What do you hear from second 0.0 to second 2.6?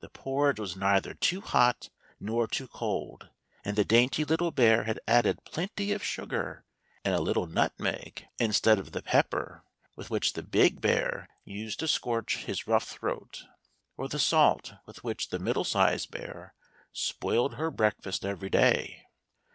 The porridge was neither too hot nor